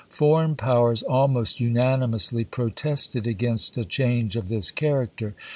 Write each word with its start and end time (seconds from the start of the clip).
Foreign 0.09 0.55
powers 0.55 1.03
almost 1.03 1.59
unanimously 1.59 2.43
protested 2.43 3.27
against 3.27 3.77
a 3.77 3.85
change 3.85 4.35
of 4.35 4.49
this 4.49 4.71
character. 4.71 5.35